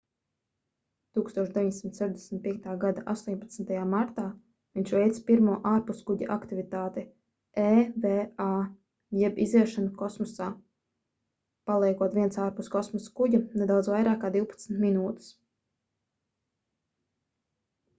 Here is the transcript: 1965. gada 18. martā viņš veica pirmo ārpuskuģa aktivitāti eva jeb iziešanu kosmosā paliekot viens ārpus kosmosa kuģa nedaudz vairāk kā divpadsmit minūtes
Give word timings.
1965. 1.19 2.63
gada 2.83 3.03
18. 3.13 3.69
martā 3.91 4.23
viņš 4.79 4.93
veica 4.95 5.21
pirmo 5.27 5.57
ārpuskuģa 5.73 6.31
aktivitāti 6.37 7.03
eva 7.65 8.47
jeb 9.19 9.41
iziešanu 9.47 9.93
kosmosā 10.01 10.49
paliekot 11.73 12.19
viens 12.21 12.43
ārpus 12.49 12.73
kosmosa 12.79 13.15
kuģa 13.23 13.43
nedaudz 13.65 13.93
vairāk 13.99 14.21
kā 14.27 14.33
divpadsmit 14.41 14.83
minūtes 14.89 15.29